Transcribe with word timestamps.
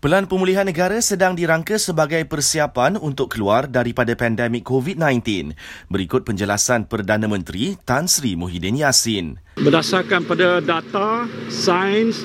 Pelan 0.00 0.24
pemulihan 0.24 0.64
negara 0.64 0.96
sedang 1.04 1.36
dirangka 1.36 1.76
sebagai 1.76 2.24
persiapan 2.24 2.96
untuk 2.96 3.36
keluar 3.36 3.68
daripada 3.68 4.16
pandemik 4.16 4.64
COVID-19. 4.64 5.52
Berikut 5.92 6.24
penjelasan 6.24 6.88
Perdana 6.88 7.28
Menteri 7.28 7.76
Tan 7.84 8.08
Sri 8.08 8.32
Muhyiddin 8.32 8.80
Yassin. 8.80 9.36
Berdasarkan 9.60 10.24
pada 10.24 10.64
data, 10.64 11.28
sains, 11.52 12.24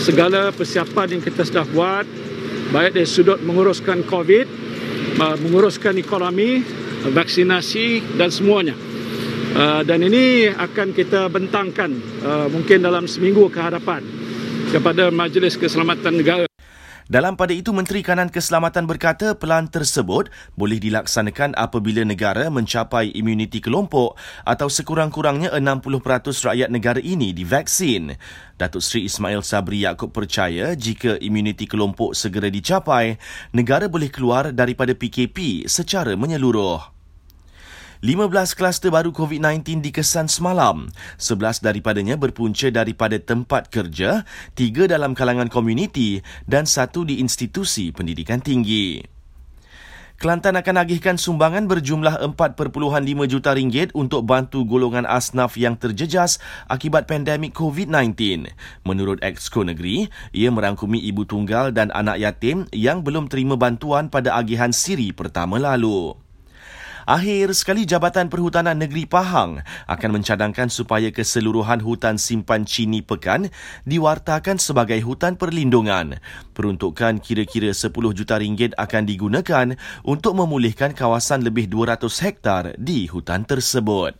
segala 0.00 0.56
persiapan 0.56 1.20
yang 1.20 1.20
kita 1.20 1.44
sudah 1.44 1.68
buat, 1.68 2.08
baik 2.72 2.96
dari 2.96 3.04
sudut 3.04 3.44
menguruskan 3.44 4.08
COVID, 4.08 4.46
menguruskan 5.20 6.00
ekonomi, 6.00 6.64
vaksinasi 7.12 8.16
dan 8.16 8.32
semuanya. 8.32 8.72
Uh, 9.52 9.84
dan 9.84 10.00
ini 10.00 10.48
akan 10.48 10.96
kita 10.96 11.28
bentangkan 11.28 11.92
uh, 12.24 12.48
mungkin 12.48 12.80
dalam 12.80 13.04
seminggu 13.04 13.52
ke 13.52 13.60
hadapan 13.60 14.00
kepada 14.72 15.12
Majlis 15.12 15.60
Keselamatan 15.60 16.16
Negara. 16.16 16.51
Dalam 17.10 17.34
pada 17.34 17.50
itu, 17.50 17.74
Menteri 17.74 18.06
Kanan 18.06 18.30
Keselamatan 18.30 18.86
berkata 18.86 19.34
pelan 19.34 19.66
tersebut 19.66 20.30
boleh 20.54 20.78
dilaksanakan 20.78 21.58
apabila 21.58 22.06
negara 22.06 22.46
mencapai 22.46 23.10
imuniti 23.10 23.58
kelompok 23.58 24.14
atau 24.46 24.70
sekurang-kurangnya 24.70 25.50
60% 25.58 25.90
rakyat 26.46 26.68
negara 26.70 27.02
ini 27.02 27.34
divaksin. 27.34 28.14
Datuk 28.54 28.84
Seri 28.84 29.10
Ismail 29.10 29.42
Sabri 29.42 29.82
Yaakob 29.82 30.14
percaya 30.14 30.78
jika 30.78 31.18
imuniti 31.18 31.66
kelompok 31.66 32.14
segera 32.14 32.46
dicapai, 32.46 33.18
negara 33.50 33.90
boleh 33.90 34.06
keluar 34.06 34.54
daripada 34.54 34.94
PKP 34.94 35.66
secara 35.66 36.14
menyeluruh. 36.14 36.91
15 38.02 38.58
kluster 38.58 38.90
baru 38.90 39.14
COVID-19 39.14 39.78
dikesan 39.78 40.26
semalam. 40.26 40.90
11 41.22 41.62
daripadanya 41.62 42.18
berpunca 42.18 42.66
daripada 42.66 43.14
tempat 43.22 43.70
kerja, 43.70 44.26
3 44.58 44.90
dalam 44.90 45.14
kalangan 45.14 45.46
komuniti 45.46 46.18
dan 46.50 46.66
1 46.66 46.90
di 47.06 47.22
institusi 47.22 47.94
pendidikan 47.94 48.42
tinggi. 48.42 49.06
Kelantan 50.18 50.58
akan 50.58 50.82
agihkan 50.82 51.14
sumbangan 51.14 51.70
berjumlah 51.70 52.26
4.5 52.26 52.74
juta 53.30 53.54
ringgit 53.54 53.94
untuk 53.94 54.26
bantu 54.26 54.66
golongan 54.66 55.06
asnaf 55.06 55.54
yang 55.54 55.78
terjejas 55.78 56.42
akibat 56.66 57.06
pandemik 57.06 57.54
COVID-19. 57.54 58.50
Menurut 58.82 59.22
Exco 59.22 59.62
Negeri, 59.62 60.10
ia 60.34 60.50
merangkumi 60.50 60.98
ibu 61.06 61.22
tunggal 61.22 61.70
dan 61.70 61.94
anak 61.94 62.18
yatim 62.18 62.66
yang 62.74 63.06
belum 63.06 63.30
terima 63.30 63.54
bantuan 63.54 64.10
pada 64.10 64.34
agihan 64.34 64.74
siri 64.74 65.14
pertama 65.14 65.62
lalu. 65.62 66.18
Akhir 67.12 67.52
sekali 67.52 67.84
Jabatan 67.84 68.32
Perhutanan 68.32 68.80
Negeri 68.80 69.04
Pahang 69.04 69.60
akan 69.84 70.10
mencadangkan 70.16 70.72
supaya 70.72 71.12
keseluruhan 71.12 71.84
hutan 71.84 72.16
simpan 72.16 72.64
Cini 72.64 73.04
Pekan 73.04 73.52
diwartakan 73.84 74.56
sebagai 74.56 74.96
hutan 75.04 75.36
perlindungan. 75.36 76.16
Peruntukan 76.56 77.20
kira-kira 77.20 77.68
10 77.68 77.92
juta 78.16 78.40
ringgit 78.40 78.72
akan 78.80 79.04
digunakan 79.04 79.76
untuk 80.08 80.40
memulihkan 80.40 80.96
kawasan 80.96 81.44
lebih 81.44 81.68
200 81.68 82.00
hektar 82.00 82.72
di 82.80 83.04
hutan 83.12 83.44
tersebut. 83.44 84.16